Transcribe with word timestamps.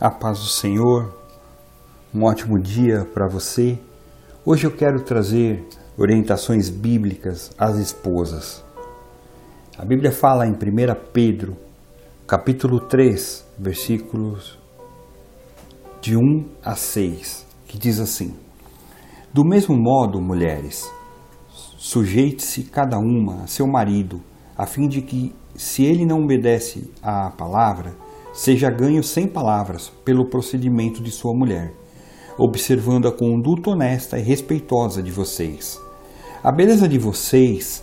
A 0.00 0.12
paz 0.12 0.38
do 0.38 0.46
Senhor, 0.46 1.12
um 2.14 2.22
ótimo 2.22 2.56
dia 2.56 3.04
para 3.12 3.26
você. 3.26 3.76
Hoje 4.46 4.64
eu 4.64 4.70
quero 4.70 5.02
trazer 5.02 5.66
orientações 5.96 6.70
bíblicas 6.70 7.50
às 7.58 7.76
esposas. 7.78 8.64
A 9.76 9.84
Bíblia 9.84 10.12
fala 10.12 10.46
em 10.46 10.52
1 10.52 10.56
Pedro, 11.12 11.56
capítulo 12.28 12.78
3, 12.78 13.44
versículos 13.58 14.56
de 16.00 16.16
1 16.16 16.44
a 16.64 16.76
6, 16.76 17.44
que 17.66 17.76
diz 17.76 17.98
assim: 17.98 18.36
Do 19.34 19.44
mesmo 19.44 19.76
modo, 19.76 20.20
mulheres, 20.20 20.88
sujeite-se 21.76 22.62
cada 22.62 23.00
uma 23.00 23.42
a 23.42 23.46
seu 23.48 23.66
marido, 23.66 24.22
a 24.56 24.64
fim 24.64 24.86
de 24.86 25.02
que, 25.02 25.34
se 25.56 25.84
ele 25.84 26.06
não 26.06 26.22
obedece 26.22 26.88
à 27.02 27.30
palavra, 27.30 27.96
seja 28.38 28.70
ganho 28.70 29.02
sem 29.02 29.26
palavras 29.26 29.90
pelo 30.04 30.24
procedimento 30.24 31.02
de 31.02 31.10
sua 31.10 31.34
mulher, 31.34 31.74
observando 32.38 33.08
a 33.08 33.12
conduta 33.12 33.70
honesta 33.70 34.16
e 34.16 34.22
respeitosa 34.22 35.02
de 35.02 35.10
vocês. 35.10 35.76
A 36.40 36.52
beleza 36.52 36.88
de 36.88 37.00
vocês 37.00 37.82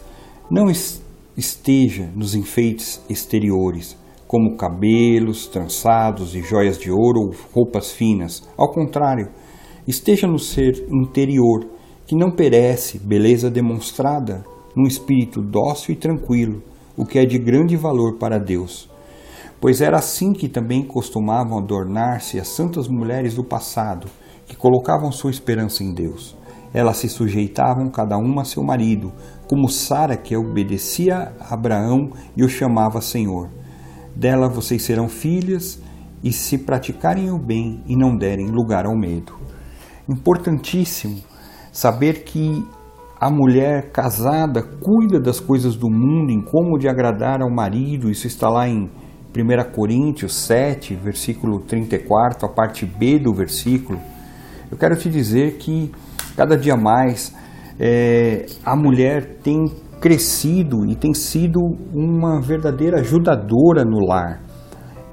não 0.49 0.71
esteja 1.35 2.09
nos 2.16 2.33
enfeites 2.35 3.02
exteriores, 3.09 3.97
como 4.25 4.55
cabelos 4.55 5.45
trançados 5.45 6.33
e 6.33 6.41
joias 6.41 6.77
de 6.77 6.89
ouro 6.89 7.19
ou 7.19 7.35
roupas 7.53 7.91
finas. 7.91 8.47
Ao 8.58 8.72
contrário, 8.72 9.27
esteja 9.85 10.25
no 10.25 10.39
ser 10.39 10.88
interior, 10.89 11.67
que 12.08 12.16
não 12.16 12.31
perece, 12.31 12.97
beleza 12.97 13.52
demonstrada 13.52 14.45
num 14.73 14.88
espírito 14.88 15.41
dócil 15.41 15.95
e 15.95 15.97
tranquilo, 15.97 16.63
o 16.95 17.05
que 17.05 17.19
é 17.19 17.25
de 17.25 17.38
grande 17.38 17.75
valor 17.75 18.17
para 18.17 18.39
Deus 18.39 18.95
pois 19.65 19.81
era 19.81 19.97
assim 19.97 20.31
que 20.31 20.47
também 20.47 20.85
costumavam 20.85 21.57
adornar-se 21.57 22.39
as 22.39 22.49
santas 22.49 22.87
mulheres 22.87 23.33
do 23.33 23.43
passado, 23.43 24.05
que 24.45 24.55
colocavam 24.55 25.11
sua 25.11 25.31
esperança 25.31 25.83
em 25.83 25.91
Deus. 25.91 26.38
Elas 26.72 26.97
se 26.97 27.09
sujeitavam 27.09 27.89
cada 27.89 28.16
uma 28.16 28.44
a 28.44 28.45
seu 28.45 28.63
marido, 28.63 29.11
como 29.47 29.67
Sara 29.67 30.16
que 30.16 30.38
obedecia 30.38 31.33
a 31.39 31.55
Abraão 31.55 32.11
e 32.38 32.44
o 32.44 32.47
chamava 32.47 33.02
Senhor. 33.02 33.49
Dela 34.16 34.47
vocês 34.47 34.83
serão 34.83 35.09
filhas, 35.09 35.81
e 36.23 36.31
se 36.31 36.59
praticarem 36.59 37.31
o 37.31 37.39
bem 37.39 37.83
e 37.88 37.95
não 37.95 38.16
derem 38.16 38.52
lugar 38.52 38.85
ao 38.85 38.95
medo. 38.95 39.33
Importantíssimo 40.07 41.23
saber 41.72 42.23
que 42.23 42.63
a 43.19 43.31
mulher 43.31 43.89
casada 43.91 44.61
cuida 44.61 45.19
das 45.19 45.39
coisas 45.39 45.75
do 45.75 45.89
mundo, 45.89 46.31
em 46.31 46.39
como 46.39 46.77
de 46.77 46.88
agradar 46.88 47.41
ao 47.41 47.50
marido, 47.50 48.11
isso 48.11 48.27
está 48.27 48.47
lá 48.47 48.69
em 48.69 48.91
1 49.36 49.72
Coríntios 49.73 50.33
7, 50.33 50.95
versículo 50.95 51.59
34, 51.59 52.45
a 52.45 52.50
parte 52.50 52.86
B 52.86 53.19
do 53.19 53.33
versículo, 53.33 54.00
eu 54.72 54.78
quero 54.78 54.95
te 54.95 55.09
dizer 55.09 55.58
que 55.58 55.91
cada 56.38 56.58
dia 56.58 56.78
mais 56.78 57.36
é, 57.78 58.45
a 58.63 58.75
mulher 58.75 59.39
tem 59.44 59.66
crescido 60.00 60.86
e 60.89 60.95
tem 60.95 61.13
sido 61.13 61.59
uma 61.94 62.39
verdadeira 62.41 63.00
ajudadora 63.02 63.83
no 63.83 64.06
lar. 64.06 64.41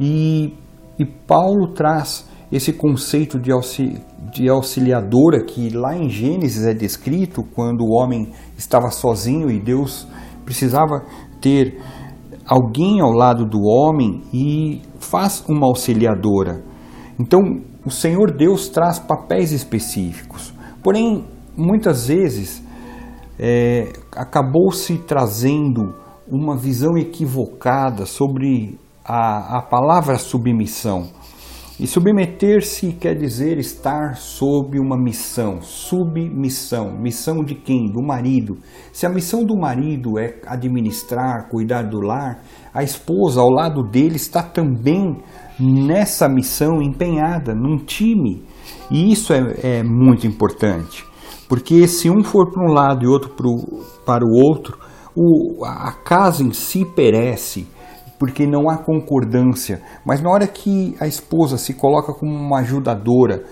E, 0.00 0.54
e 0.98 1.04
Paulo 1.04 1.72
traz 1.74 2.28
esse 2.50 2.72
conceito 2.72 3.40
de, 3.40 3.50
auxili, 3.50 4.00
de 4.32 4.48
auxiliadora 4.48 5.44
que 5.44 5.70
lá 5.70 5.96
em 5.96 6.08
Gênesis 6.08 6.64
é 6.64 6.74
descrito 6.74 7.42
quando 7.54 7.82
o 7.82 7.92
homem 7.92 8.30
estava 8.56 8.90
sozinho 8.90 9.50
e 9.50 9.58
Deus 9.58 10.06
precisava 10.44 11.04
ter 11.40 11.80
alguém 12.46 13.00
ao 13.00 13.12
lado 13.12 13.44
do 13.44 13.60
homem 13.62 14.22
e 14.32 14.80
faz 14.98 15.44
uma 15.48 15.66
auxiliadora. 15.66 16.62
Então, 17.18 17.40
o 17.84 17.90
Senhor 17.90 18.36
Deus 18.36 18.68
traz 18.68 18.98
papéis 18.98 19.52
específicos. 19.52 20.52
Porém, 20.82 21.24
muitas 21.56 22.06
vezes 22.06 22.62
é, 23.38 23.92
acabou 24.16 24.72
se 24.72 24.98
trazendo 24.98 25.94
uma 26.28 26.56
visão 26.56 26.96
equivocada 26.96 28.06
sobre 28.06 28.78
a, 29.04 29.58
a 29.58 29.62
palavra 29.62 30.16
submissão. 30.18 31.08
E 31.82 31.86
submeter-se 31.88 32.92
quer 32.92 33.16
dizer 33.16 33.58
estar 33.58 34.14
sob 34.14 34.78
uma 34.78 34.96
missão, 34.96 35.60
submissão. 35.60 36.96
Missão 36.96 37.42
de 37.42 37.56
quem? 37.56 37.90
Do 37.90 38.00
marido. 38.00 38.58
Se 38.92 39.04
a 39.04 39.08
missão 39.08 39.44
do 39.44 39.58
marido 39.58 40.16
é 40.16 40.36
administrar, 40.46 41.48
cuidar 41.48 41.82
do 41.82 42.00
lar, 42.00 42.40
a 42.72 42.84
esposa 42.84 43.40
ao 43.40 43.50
lado 43.50 43.82
dele 43.82 44.14
está 44.14 44.44
também 44.44 45.16
nessa 45.58 46.28
missão 46.28 46.80
empenhada, 46.80 47.52
num 47.52 47.78
time. 47.78 48.44
E 48.88 49.10
isso 49.10 49.32
é, 49.32 49.80
é 49.80 49.82
muito 49.82 50.24
importante, 50.24 51.04
porque 51.48 51.88
se 51.88 52.08
um 52.08 52.22
for 52.22 52.48
para 52.52 52.62
um 52.62 52.72
lado 52.72 53.04
e 53.04 53.08
outro 53.08 53.30
pro, 53.30 53.56
para 54.06 54.24
o 54.24 54.30
outro, 54.30 54.78
o, 55.16 55.64
a 55.64 55.90
casa 56.04 56.44
em 56.44 56.52
si 56.52 56.84
perece 56.84 57.66
porque 58.22 58.46
não 58.46 58.70
há 58.70 58.76
concordância. 58.78 59.82
Mas 60.06 60.22
na 60.22 60.30
hora 60.30 60.46
que 60.46 60.94
a 61.00 61.08
esposa 61.08 61.58
se 61.58 61.74
coloca 61.74 62.14
como 62.14 62.32
uma 62.32 62.60
ajudadora 62.60 63.42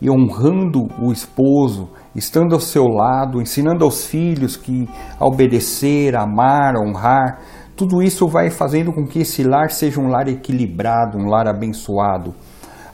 e 0.00 0.08
honrando 0.08 0.86
o 1.02 1.10
esposo, 1.10 1.88
estando 2.14 2.54
ao 2.54 2.60
seu 2.60 2.84
lado, 2.84 3.42
ensinando 3.42 3.84
aos 3.84 4.06
filhos 4.06 4.56
que 4.56 4.88
a 5.18 5.26
obedecer, 5.26 6.14
amar, 6.14 6.76
honrar, 6.76 7.40
tudo 7.76 8.00
isso 8.00 8.28
vai 8.28 8.50
fazendo 8.50 8.92
com 8.92 9.04
que 9.04 9.18
esse 9.18 9.42
lar 9.42 9.72
seja 9.72 10.00
um 10.00 10.06
lar 10.06 10.28
equilibrado, 10.28 11.18
um 11.18 11.28
lar 11.28 11.48
abençoado. 11.48 12.32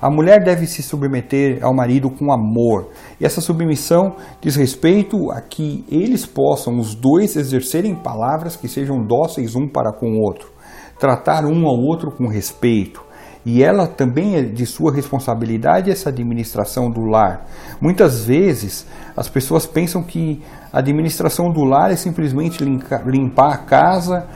A 0.00 0.08
mulher 0.10 0.42
deve 0.42 0.66
se 0.66 0.82
submeter 0.82 1.62
ao 1.62 1.74
marido 1.74 2.08
com 2.08 2.32
amor. 2.32 2.88
E 3.20 3.26
essa 3.26 3.42
submissão 3.42 4.16
diz 4.40 4.56
respeito 4.56 5.30
a 5.30 5.42
que 5.42 5.84
eles 5.90 6.24
possam, 6.24 6.78
os 6.78 6.94
dois, 6.94 7.36
exercerem 7.36 7.94
palavras 7.94 8.56
que 8.56 8.68
sejam 8.68 9.04
dóceis 9.04 9.54
um 9.54 9.68
para 9.68 9.92
com 9.92 10.06
o 10.06 10.22
outro 10.22 10.55
tratar 10.98 11.44
um 11.44 11.66
ao 11.66 11.76
outro 11.76 12.10
com 12.10 12.28
respeito. 12.28 13.04
E 13.44 13.62
ela 13.62 13.86
também 13.86 14.34
é 14.34 14.42
de 14.42 14.66
sua 14.66 14.92
responsabilidade 14.92 15.88
essa 15.88 16.08
administração 16.08 16.90
do 16.90 17.02
lar. 17.02 17.46
Muitas 17.80 18.24
vezes 18.24 18.84
as 19.16 19.28
pessoas 19.28 19.64
pensam 19.64 20.02
que 20.02 20.42
a 20.72 20.80
administração 20.80 21.52
do 21.52 21.62
lar 21.62 21.92
é 21.92 21.96
simplesmente 21.96 22.64
limpar 22.64 23.54
a 23.54 23.58
casa, 23.58 24.26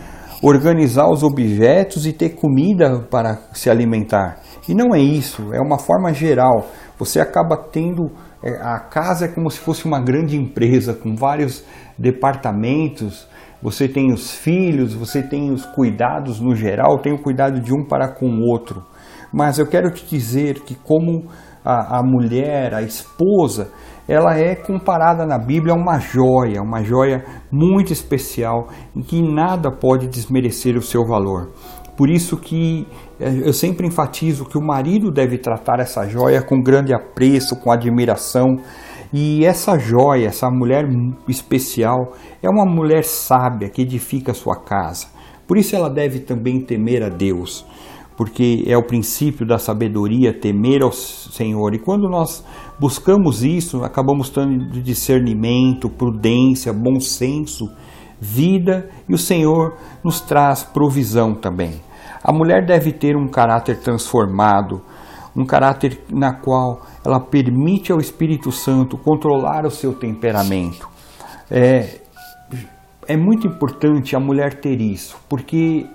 organizar 0.41 1.11
os 1.11 1.25
objetos 1.25 2.07
e 2.07 2.13
ter 2.13 2.31
comida 2.31 3.01
para 3.11 3.39
se 3.53 3.69
alimentar. 3.69 4.39
E 4.69 4.75
não 4.75 4.95
é 4.95 5.01
isso, 5.01 5.53
é 5.53 5.61
uma 5.61 5.79
forma 5.79 6.15
geral. 6.15 6.69
Você 6.97 7.19
acaba 7.19 7.57
tendo. 7.57 8.13
É, 8.43 8.53
a 8.63 8.79
casa 8.79 9.27
é 9.27 9.29
como 9.29 9.51
se 9.51 9.59
fosse 9.59 9.85
uma 9.85 10.01
grande 10.01 10.37
empresa 10.37 10.95
com 10.95 11.15
vários 11.15 11.65
departamentos 11.99 13.29
você 13.63 13.89
tem 13.89 14.13
os 14.13 14.33
filhos, 14.33 14.95
você 14.95 15.23
tem 15.23 15.53
os 15.53 15.65
cuidados 15.67 16.41
no 16.41 16.55
geral, 16.55 16.99
tem 16.99 17.13
o 17.13 17.23
cuidado 17.23 17.61
de 17.61 17.73
um 17.73 17.85
para 17.85 18.09
com 18.09 18.27
o 18.27 18.51
outro. 18.51 18.83
Mas 19.33 19.59
eu 19.59 19.67
quero 19.67 19.91
te 19.91 20.05
dizer 20.07 20.61
que, 20.61 20.75
como 20.75 21.27
a, 21.65 21.99
a 21.99 22.03
mulher, 22.03 22.75
a 22.75 22.83
esposa, 22.83 23.71
ela 24.09 24.37
é 24.37 24.57
comparada 24.57 25.25
na 25.25 25.39
Bíblia 25.39 25.75
a 25.75 25.77
uma 25.77 26.01
joia, 26.01 26.61
uma 26.61 26.83
joia 26.83 27.25
muito 27.51 27.93
especial, 27.93 28.69
em 28.97 29.03
que 29.03 29.23
nada 29.23 29.71
pode 29.71 30.09
desmerecer 30.09 30.77
o 30.77 30.83
seu 30.83 31.05
valor. 31.07 31.51
Por 31.97 32.11
isso 32.11 32.37
que 32.37 32.89
eh, 33.21 33.43
eu 33.45 33.53
sempre 33.53 33.87
enfatizo 33.87 34.47
que 34.47 34.59
o 34.59 34.67
marido 34.67 35.13
deve 35.13 35.39
tratar 35.39 35.81
essa 35.81 36.09
joia 36.09 36.43
com 36.43 36.61
grande 36.63 36.95
apreço, 36.95 37.61
com 37.61 37.71
admiração, 37.71 38.57
e 39.13 39.45
essa 39.45 39.77
joia, 39.77 40.29
essa 40.29 40.49
mulher 40.49 40.85
especial, 41.27 42.13
é 42.43 42.49
uma 42.49 42.65
mulher 42.65 43.05
sábia 43.05 43.69
que 43.69 43.83
edifica 43.83 44.31
a 44.31 44.35
sua 44.35 44.57
casa. 44.57 45.09
Por 45.49 45.59
isso 45.59 45.75
ela 45.75 45.91
deve 45.91 46.21
também 46.21 46.61
temer 46.61 47.03
a 47.03 47.09
Deus, 47.09 47.67
porque 48.17 48.63
é 48.69 48.77
o 48.77 48.87
princípio 48.87 49.45
da 49.45 49.59
sabedoria 49.59 50.33
temer 50.33 50.83
ao 50.83 50.93
Senhor. 50.93 51.75
E 51.75 51.79
quando 51.81 52.09
nós 52.09 52.45
buscamos 52.79 53.43
isso, 53.43 53.83
acabamos 53.83 54.31
tendo 54.31 54.81
discernimento, 54.81 55.91
prudência, 55.91 56.73
bom 56.73 57.01
senso, 57.01 57.69
vida 58.21 58.89
e 59.09 59.15
o 59.15 59.19
Senhor 59.19 59.77
nos 60.05 60.21
traz 60.21 60.63
provisão 60.63 61.35
também. 61.35 61.81
A 62.23 62.33
mulher 62.33 62.65
deve 62.65 62.93
ter 62.93 63.17
um 63.17 63.27
caráter 63.27 63.81
transformado, 63.81 64.83
um 65.41 65.47
caráter 65.47 65.99
na 66.11 66.35
qual 66.35 66.83
ela 67.05 67.21
permite 67.21 67.91
ao 67.91 67.99
Espírito 67.99 68.53
Santo 68.53 68.99
controlar 68.99 69.65
o 69.67 69.71
seu 69.71 69.93
temperamento. 69.93 70.89
É, 71.51 72.01
é 73.07 73.17
muito 73.17 73.47
importante 73.47 74.15
a 74.15 74.21
mulher 74.21 74.61
ter 74.61 74.81
isso, 74.81 75.19
porque 75.29 75.87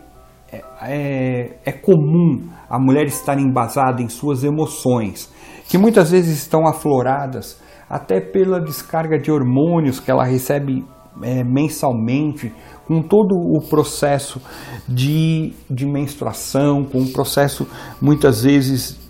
é, 0.52 0.64
é, 0.82 1.58
é 1.66 1.72
comum 1.72 2.50
a 2.70 2.80
mulher 2.80 3.06
estar 3.06 3.40
embasada 3.40 4.02
em 4.02 4.10
suas 4.10 4.44
emoções, 4.44 5.32
que 5.70 5.78
muitas 5.78 6.12
vezes 6.12 6.38
estão 6.38 6.68
afloradas 6.68 7.62
até 7.90 8.20
pela 8.20 8.60
descarga 8.60 9.18
de 9.18 9.32
hormônios 9.32 10.00
que 10.00 10.10
ela 10.10 10.26
recebe 10.26 10.84
é, 11.22 11.44
mensalmente, 11.44 12.52
com 12.88 13.02
todo 13.02 13.36
o 13.36 13.68
processo 13.68 14.42
de, 14.88 15.54
de 15.70 15.86
menstruação, 15.86 16.84
com 16.84 17.00
o 17.00 17.12
processo 17.12 17.68
muitas 18.02 18.44
vezes 18.44 19.05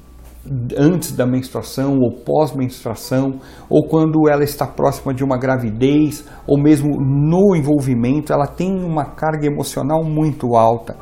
antes 0.77 1.11
da 1.11 1.25
menstruação 1.25 1.97
ou 1.99 2.11
pós-menstruação, 2.11 3.39
ou 3.69 3.87
quando 3.87 4.29
ela 4.29 4.43
está 4.43 4.67
próxima 4.67 5.13
de 5.13 5.23
uma 5.23 5.37
gravidez, 5.37 6.25
ou 6.47 6.61
mesmo 6.61 6.99
no 6.99 7.55
envolvimento, 7.55 8.31
ela 8.31 8.47
tem 8.47 8.71
uma 8.83 9.05
carga 9.05 9.47
emocional 9.47 10.03
muito 10.03 10.55
alta. 10.55 10.95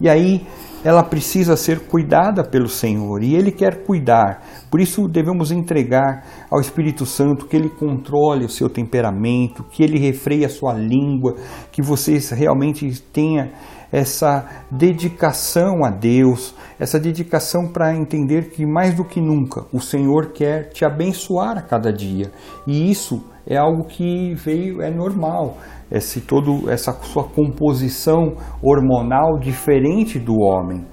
E 0.00 0.08
aí 0.08 0.46
ela 0.84 1.02
precisa 1.02 1.56
ser 1.56 1.80
cuidada 1.80 2.44
pelo 2.44 2.68
Senhor 2.68 3.22
e 3.22 3.34
Ele 3.34 3.50
quer 3.50 3.84
cuidar. 3.84 4.42
Por 4.70 4.80
isso 4.80 5.08
devemos 5.08 5.50
entregar 5.50 6.24
ao 6.50 6.60
Espírito 6.60 7.04
Santo 7.04 7.46
que 7.46 7.56
Ele 7.56 7.68
controle 7.68 8.44
o 8.44 8.48
seu 8.48 8.68
temperamento, 8.68 9.64
que 9.64 9.82
Ele 9.82 9.98
refreie 9.98 10.44
a 10.44 10.48
sua 10.48 10.72
língua, 10.74 11.34
que 11.72 11.82
vocês 11.82 12.30
realmente 12.30 12.88
tenham 13.12 13.48
essa 13.96 14.44
dedicação 14.70 15.82
a 15.82 15.88
Deus, 15.88 16.54
essa 16.78 17.00
dedicação 17.00 17.66
para 17.66 17.96
entender 17.96 18.50
que 18.50 18.66
mais 18.66 18.94
do 18.94 19.02
que 19.02 19.22
nunca 19.22 19.64
o 19.72 19.80
Senhor 19.80 20.32
quer 20.34 20.68
te 20.68 20.84
abençoar 20.84 21.56
a 21.56 21.62
cada 21.62 21.90
dia. 21.90 22.30
E 22.66 22.90
isso 22.90 23.24
é 23.46 23.56
algo 23.56 23.84
que 23.84 24.34
veio, 24.34 24.82
é 24.82 24.90
normal. 24.90 25.56
Esse 25.90 26.20
todo 26.20 26.70
essa 26.70 26.92
sua 27.04 27.24
composição 27.24 28.34
hormonal 28.62 29.38
diferente 29.38 30.18
do 30.18 30.34
homem. 30.42 30.84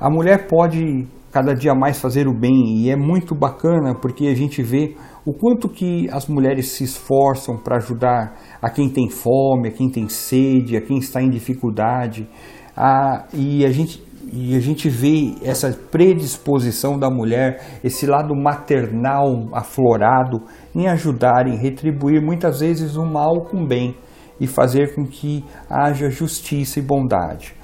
A 0.00 0.10
mulher 0.10 0.48
pode 0.48 1.06
cada 1.32 1.54
dia 1.54 1.74
mais 1.74 1.98
fazer 1.98 2.28
o 2.28 2.34
bem 2.34 2.76
e 2.76 2.90
é 2.90 2.96
muito 2.96 3.34
bacana 3.34 3.94
porque 3.94 4.26
a 4.26 4.34
gente 4.34 4.62
vê 4.62 4.94
o 5.24 5.32
quanto 5.32 5.68
que 5.68 6.06
as 6.10 6.26
mulheres 6.26 6.72
se 6.72 6.84
esforçam 6.84 7.56
para 7.56 7.78
ajudar 7.78 8.34
a 8.60 8.68
quem 8.68 8.88
tem 8.88 9.08
fome, 9.08 9.68
a 9.68 9.70
quem 9.70 9.88
tem 9.88 10.08
sede, 10.08 10.76
a 10.76 10.80
quem 10.80 10.98
está 10.98 11.22
em 11.22 11.30
dificuldade. 11.30 12.28
A, 12.76 13.26
e, 13.32 13.64
a 13.64 13.70
gente, 13.70 14.02
e 14.30 14.54
a 14.54 14.60
gente 14.60 14.90
vê 14.90 15.34
essa 15.42 15.70
predisposição 15.90 16.98
da 16.98 17.08
mulher, 17.08 17.62
esse 17.82 18.06
lado 18.06 18.34
maternal 18.34 19.48
aflorado 19.54 20.42
em 20.74 20.86
ajudar, 20.88 21.46
em 21.46 21.56
retribuir 21.56 22.20
muitas 22.20 22.60
vezes 22.60 22.96
o 22.96 23.06
mal 23.06 23.44
com 23.44 23.62
o 23.62 23.66
bem 23.66 23.96
e 24.38 24.46
fazer 24.46 24.94
com 24.94 25.04
que 25.04 25.44
haja 25.70 26.10
justiça 26.10 26.78
e 26.78 26.82
bondade. 26.82 27.54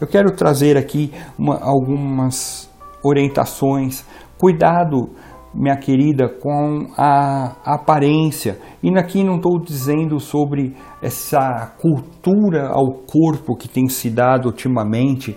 Eu 0.00 0.06
quero 0.06 0.30
trazer 0.30 0.76
aqui 0.76 1.10
uma, 1.36 1.58
algumas 1.58 2.67
orientações. 3.08 4.04
Cuidado 4.38 5.10
minha 5.54 5.76
querida, 5.76 6.28
com 6.28 6.86
a 6.96 7.56
aparência. 7.64 8.58
E 8.82 8.96
aqui 8.98 9.24
não 9.24 9.36
estou 9.36 9.60
dizendo 9.60 10.20
sobre 10.20 10.76
essa 11.02 11.72
cultura 11.80 12.68
ao 12.68 12.92
corpo 12.92 13.56
que 13.56 13.68
tem 13.68 13.88
se 13.88 14.10
dado 14.10 14.46
ultimamente, 14.46 15.36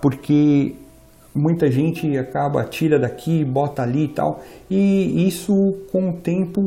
porque 0.00 0.74
muita 1.34 1.70
gente 1.70 2.18
acaba 2.18 2.64
tira 2.64 2.98
daqui, 2.98 3.44
bota 3.44 3.82
ali 3.82 4.04
e 4.04 4.08
tal, 4.08 4.40
e 4.70 5.26
isso 5.26 5.54
com 5.90 6.10
o 6.10 6.20
tempo 6.20 6.60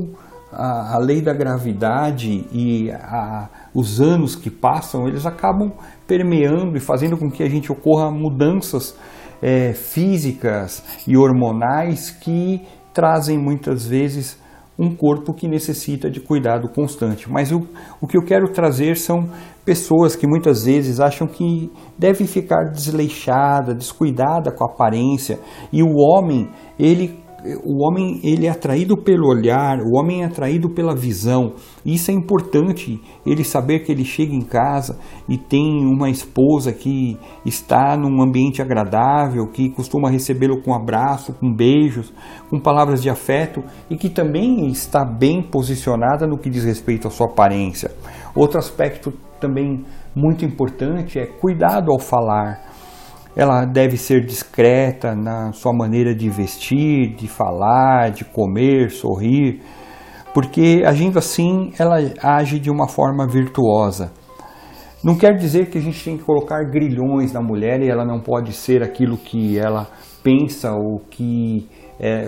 a, 0.51 0.97
lei 0.97 1.21
da 1.21 1.33
gravidade 1.33 2.45
e 2.51 2.89
a, 2.91 3.49
os 3.73 3.99
anos 3.99 4.35
que 4.35 4.49
passam, 4.49 5.07
eles 5.07 5.25
acabam 5.25 5.71
permeando 6.07 6.77
e 6.77 6.79
fazendo 6.79 7.17
com 7.17 7.29
que 7.29 7.43
a 7.43 7.49
gente 7.49 7.71
ocorra 7.71 8.09
mudanças 8.09 8.97
é, 9.41 9.73
físicas 9.73 10.83
e 11.07 11.17
hormonais 11.17 12.11
que 12.11 12.61
trazem 12.93 13.37
muitas 13.37 13.85
vezes 13.85 14.37
um 14.77 14.93
corpo 14.93 15.33
que 15.33 15.47
necessita 15.47 16.09
de 16.09 16.19
cuidado 16.19 16.69
constante. 16.69 17.31
Mas 17.31 17.51
o, 17.51 17.65
o 18.01 18.07
que 18.07 18.17
eu 18.17 18.23
quero 18.23 18.51
trazer 18.51 18.97
são 18.97 19.29
pessoas 19.63 20.15
que 20.15 20.27
muitas 20.27 20.65
vezes 20.65 20.99
acham 20.99 21.27
que 21.27 21.71
deve 21.97 22.27
ficar 22.27 22.65
desleixada, 22.71 23.73
descuidada 23.73 24.51
com 24.51 24.65
a 24.65 24.71
aparência, 24.71 25.39
e 25.71 25.81
o 25.81 25.95
homem, 25.95 26.49
ele 26.77 27.24
o 27.63 27.83
homem 27.83 28.19
ele 28.23 28.47
é 28.47 28.49
atraído 28.49 28.97
pelo 28.97 29.27
olhar, 29.27 29.79
o 29.79 29.97
homem 29.97 30.23
é 30.23 30.25
atraído 30.25 30.69
pela 30.69 30.95
visão. 30.95 31.53
Isso 31.85 32.09
é 32.09 32.13
importante, 32.13 32.99
ele 33.25 33.43
saber 33.43 33.79
que 33.79 33.91
ele 33.91 34.03
chega 34.03 34.33
em 34.33 34.41
casa 34.41 34.97
e 35.29 35.37
tem 35.37 35.85
uma 35.85 36.09
esposa 36.09 36.73
que 36.73 37.17
está 37.45 37.95
num 37.95 38.21
ambiente 38.21 38.61
agradável, 38.61 39.47
que 39.47 39.69
costuma 39.69 40.09
recebê-lo 40.09 40.61
com 40.61 40.73
abraço, 40.73 41.33
com 41.33 41.53
beijos, 41.53 42.11
com 42.49 42.59
palavras 42.59 43.01
de 43.01 43.09
afeto 43.09 43.63
e 43.89 43.95
que 43.95 44.09
também 44.09 44.67
está 44.67 45.05
bem 45.05 45.41
posicionada 45.41 46.25
no 46.25 46.37
que 46.37 46.49
diz 46.49 46.63
respeito 46.63 47.07
à 47.07 47.11
sua 47.11 47.27
aparência. 47.27 47.91
Outro 48.35 48.57
aspecto 48.57 49.13
também 49.39 49.85
muito 50.15 50.43
importante 50.43 51.19
é 51.19 51.25
cuidado 51.25 51.91
ao 51.91 51.99
falar 51.99 52.73
ela 53.35 53.65
deve 53.65 53.97
ser 53.97 54.25
discreta 54.25 55.13
na 55.13 55.51
sua 55.51 55.73
maneira 55.73 56.15
de 56.15 56.29
vestir, 56.29 57.15
de 57.15 57.27
falar, 57.27 58.11
de 58.11 58.23
comer, 58.23 58.91
sorrir, 58.91 59.61
porque 60.33 60.83
agindo 60.85 61.19
assim 61.19 61.71
ela 61.77 61.97
age 62.21 62.59
de 62.59 62.69
uma 62.69 62.87
forma 62.87 63.27
virtuosa. 63.27 64.11
Não 65.03 65.15
quer 65.15 65.35
dizer 65.35 65.69
que 65.69 65.77
a 65.77 65.81
gente 65.81 66.03
tem 66.03 66.17
que 66.17 66.23
colocar 66.23 66.63
grilhões 66.63 67.31
na 67.31 67.41
mulher 67.41 67.81
e 67.81 67.89
ela 67.89 68.03
não 68.03 68.19
pode 68.19 68.53
ser 68.53 68.81
aquilo 68.81 69.17
que 69.17 69.57
ela 69.57 69.87
pensa 70.23 70.71
ou 70.71 70.99
que 70.99 71.69
é, 71.99 72.27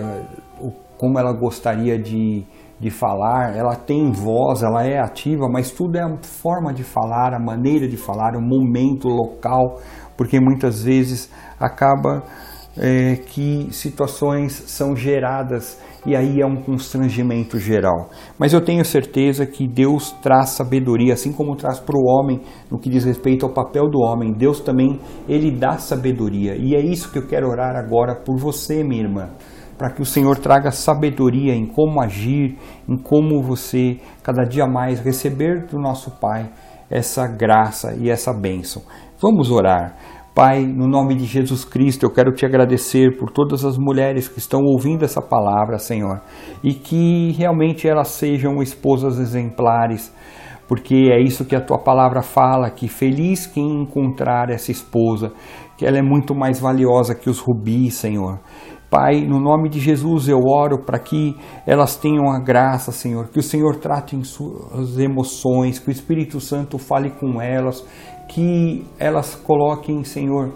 como 0.96 1.18
ela 1.18 1.32
gostaria 1.32 1.98
de, 1.98 2.44
de 2.80 2.90
falar. 2.90 3.56
Ela 3.56 3.74
tem 3.74 4.10
voz, 4.10 4.62
ela 4.62 4.84
é 4.84 4.98
ativa, 4.98 5.48
mas 5.48 5.70
tudo 5.70 5.96
é 5.96 6.02
a 6.02 6.16
forma 6.22 6.72
de 6.72 6.84
falar, 6.84 7.34
a 7.34 7.38
maneira 7.38 7.88
de 7.88 7.96
falar, 7.96 8.36
o 8.36 8.40
momento, 8.40 9.08
o 9.08 9.14
local, 9.14 9.80
porque 10.16 10.40
muitas 10.40 10.82
vezes 10.82 11.30
acaba 11.58 12.22
é, 12.76 13.16
que 13.16 13.68
situações 13.70 14.52
são 14.52 14.94
geradas 14.94 15.80
e 16.06 16.14
aí 16.14 16.40
é 16.40 16.46
um 16.46 16.56
constrangimento 16.56 17.58
geral. 17.58 18.08
Mas 18.38 18.52
eu 18.52 18.64
tenho 18.64 18.84
certeza 18.84 19.44
que 19.44 19.66
Deus 19.66 20.12
traz 20.22 20.50
sabedoria, 20.50 21.12
assim 21.12 21.32
como 21.32 21.56
traz 21.56 21.80
para 21.80 21.96
o 21.96 22.06
homem 22.06 22.40
no 22.70 22.78
que 22.78 22.88
diz 22.88 23.04
respeito 23.04 23.44
ao 23.44 23.52
papel 23.52 23.90
do 23.90 24.00
homem. 24.00 24.32
Deus 24.32 24.60
também 24.60 25.00
ele 25.28 25.50
dá 25.50 25.76
sabedoria 25.78 26.54
e 26.56 26.74
é 26.74 26.80
isso 26.80 27.10
que 27.10 27.18
eu 27.18 27.26
quero 27.26 27.48
orar 27.48 27.76
agora 27.76 28.14
por 28.14 28.38
você, 28.38 28.84
minha 28.84 29.02
irmã 29.02 29.30
para 29.78 29.90
que 29.90 30.02
o 30.02 30.04
Senhor 30.04 30.36
traga 30.38 30.72
sabedoria 30.72 31.54
em 31.54 31.64
como 31.64 32.02
agir, 32.02 32.58
em 32.88 32.96
como 32.96 33.40
você 33.40 33.98
cada 34.22 34.42
dia 34.42 34.66
mais 34.66 34.98
receber 34.98 35.66
do 35.66 35.78
nosso 35.78 36.10
Pai 36.20 36.50
essa 36.90 37.26
graça 37.28 37.94
e 37.94 38.10
essa 38.10 38.32
bênção. 38.32 38.82
Vamos 39.20 39.50
orar. 39.50 39.94
Pai, 40.34 40.64
no 40.64 40.86
nome 40.86 41.16
de 41.16 41.24
Jesus 41.24 41.64
Cristo, 41.64 42.04
eu 42.04 42.12
quero 42.12 42.32
te 42.32 42.46
agradecer 42.46 43.18
por 43.18 43.30
todas 43.30 43.64
as 43.64 43.76
mulheres 43.76 44.28
que 44.28 44.38
estão 44.38 44.60
ouvindo 44.62 45.04
essa 45.04 45.20
palavra, 45.20 45.78
Senhor, 45.78 46.20
e 46.62 46.74
que 46.74 47.32
realmente 47.32 47.88
elas 47.88 48.08
sejam 48.08 48.62
esposas 48.62 49.18
exemplares, 49.18 50.14
porque 50.68 51.10
é 51.10 51.20
isso 51.20 51.44
que 51.44 51.56
a 51.56 51.60
tua 51.60 51.78
palavra 51.78 52.22
fala, 52.22 52.70
que 52.70 52.86
feliz 52.86 53.46
quem 53.46 53.82
encontrar 53.82 54.48
essa 54.50 54.70
esposa, 54.70 55.32
que 55.76 55.84
ela 55.84 55.98
é 55.98 56.02
muito 56.02 56.36
mais 56.36 56.60
valiosa 56.60 57.16
que 57.16 57.28
os 57.28 57.40
rubis, 57.40 57.94
Senhor. 57.94 58.38
Pai, 58.90 59.20
no 59.20 59.38
nome 59.38 59.68
de 59.68 59.78
Jesus 59.78 60.28
eu 60.28 60.38
oro 60.38 60.78
para 60.78 60.98
que 60.98 61.36
elas 61.66 61.96
tenham 61.96 62.30
a 62.30 62.38
graça, 62.38 62.90
Senhor, 62.90 63.28
que 63.28 63.38
o 63.38 63.42
Senhor 63.42 63.76
trate 63.76 64.16
em 64.16 64.24
suas 64.24 64.98
emoções, 64.98 65.78
que 65.78 65.88
o 65.88 65.92
Espírito 65.92 66.40
Santo 66.40 66.78
fale 66.78 67.10
com 67.10 67.38
elas, 67.38 67.86
que 68.28 68.86
elas 68.98 69.34
coloquem, 69.34 70.02
Senhor, 70.04 70.54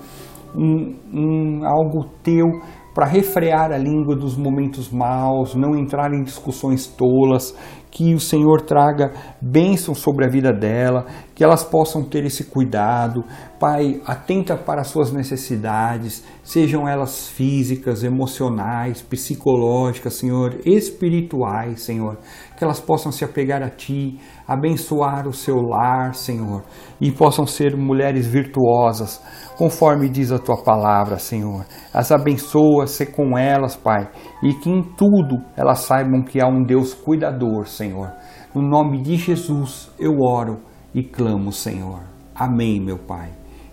um, 0.56 0.96
um, 1.12 1.60
algo 1.66 2.06
teu 2.22 2.46
para 2.94 3.06
refrear 3.06 3.70
a 3.70 3.78
língua 3.78 4.14
dos 4.16 4.36
momentos 4.36 4.90
maus, 4.90 5.54
não 5.54 5.74
entrar 5.74 6.12
em 6.12 6.22
discussões 6.22 6.86
tolas, 6.86 7.54
que 7.90 8.14
o 8.14 8.20
Senhor 8.20 8.62
traga 8.62 9.12
bênção 9.40 9.94
sobre 9.94 10.24
a 10.24 10.28
vida 10.28 10.50
dela, 10.50 11.04
que 11.34 11.44
elas 11.44 11.62
possam 11.62 12.02
ter 12.02 12.24
esse 12.24 12.44
cuidado. 12.44 13.24
Pai, 13.60 14.00
atenta 14.06 14.56
para 14.56 14.80
as 14.80 14.88
suas 14.88 15.12
necessidades, 15.12 16.24
sejam 16.42 16.88
elas 16.88 17.28
físicas, 17.28 18.02
emocionais, 18.02 19.00
psicológicas, 19.00 20.14
Senhor, 20.14 20.58
espirituais, 20.64 21.82
Senhor, 21.82 22.18
que 22.56 22.64
elas 22.64 22.80
possam 22.80 23.12
se 23.12 23.24
apegar 23.24 23.62
a 23.62 23.70
Ti, 23.70 24.18
abençoar 24.46 25.28
o 25.28 25.32
seu 25.32 25.56
lar, 25.56 26.14
Senhor, 26.14 26.64
e 27.00 27.10
possam 27.12 27.46
ser 27.46 27.76
mulheres 27.76 28.26
virtuosas, 28.26 29.22
conforme 29.56 30.08
diz 30.08 30.32
a 30.32 30.38
Tua 30.38 30.62
palavra, 30.62 31.18
Senhor. 31.18 31.64
As 31.94 32.10
abençoa, 32.10 32.86
ser 32.86 33.06
com 33.12 33.38
elas, 33.38 33.76
Pai, 33.76 34.10
e 34.42 34.52
que 34.54 34.68
em 34.68 34.82
tudo 34.82 35.42
elas 35.56 35.80
saibam 35.80 36.22
que 36.22 36.40
há 36.40 36.48
um 36.48 36.64
Deus 36.64 36.92
cuidador, 36.92 37.68
Senhor. 37.68 38.12
No 38.54 38.60
nome 38.60 39.00
de 39.00 39.16
Jesus 39.16 39.90
eu 39.98 40.18
oro 40.20 40.60
e 40.94 41.02
clamo, 41.02 41.52
Senhor. 41.52 42.00
Amém, 42.34 42.80
meu 42.80 42.98
Pai. 42.98 43.30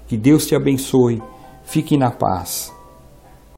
Que 0.08 0.16
Deus 0.16 0.48
te 0.48 0.56
abençoe. 0.56 1.22
Fique 1.70 1.96
na 1.98 2.10
paz. 2.10 2.79